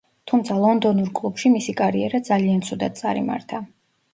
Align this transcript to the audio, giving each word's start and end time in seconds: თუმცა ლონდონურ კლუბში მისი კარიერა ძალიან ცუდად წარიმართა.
თუმცა 0.29 0.55
ლონდონურ 0.61 1.11
კლუბში 1.19 1.51
მისი 1.57 1.75
კარიერა 1.81 2.23
ძალიან 2.31 2.65
ცუდად 2.71 2.99
წარიმართა. 3.03 3.63